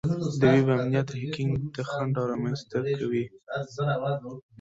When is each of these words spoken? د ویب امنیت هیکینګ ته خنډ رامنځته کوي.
د 0.41 0.43
ویب 0.53 0.67
امنیت 0.75 1.09
هیکینګ 1.21 1.53
ته 1.73 1.81
خنډ 1.89 2.15
رامنځته 2.31 2.77
کوي. 2.99 3.25